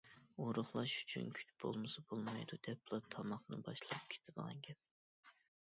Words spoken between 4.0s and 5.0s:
كېتىدىغان گەپ.